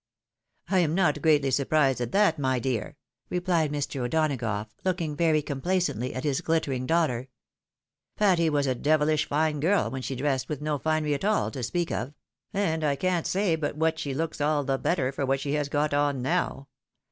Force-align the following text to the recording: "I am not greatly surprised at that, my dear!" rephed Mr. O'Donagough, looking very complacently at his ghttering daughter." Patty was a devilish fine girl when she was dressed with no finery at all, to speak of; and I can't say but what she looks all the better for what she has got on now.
"I 0.67 0.79
am 0.79 0.95
not 0.95 1.21
greatly 1.21 1.51
surprised 1.51 2.01
at 2.01 2.11
that, 2.11 2.39
my 2.39 2.57
dear!" 2.57 2.97
rephed 3.31 3.69
Mr. 3.69 4.03
O'Donagough, 4.05 4.65
looking 4.83 5.15
very 5.15 5.43
complacently 5.43 6.15
at 6.15 6.23
his 6.23 6.41
ghttering 6.41 6.87
daughter." 6.87 7.27
Patty 8.17 8.49
was 8.49 8.65
a 8.65 8.73
devilish 8.73 9.27
fine 9.29 9.59
girl 9.59 9.91
when 9.91 10.01
she 10.01 10.15
was 10.15 10.21
dressed 10.21 10.49
with 10.49 10.59
no 10.59 10.79
finery 10.79 11.13
at 11.13 11.23
all, 11.23 11.51
to 11.51 11.61
speak 11.61 11.91
of; 11.91 12.15
and 12.51 12.83
I 12.83 12.95
can't 12.95 13.27
say 13.27 13.55
but 13.55 13.77
what 13.77 13.99
she 13.99 14.15
looks 14.15 14.41
all 14.41 14.63
the 14.63 14.79
better 14.79 15.11
for 15.11 15.23
what 15.23 15.39
she 15.39 15.51
has 15.53 15.69
got 15.69 15.93
on 15.93 16.23
now. 16.23 16.69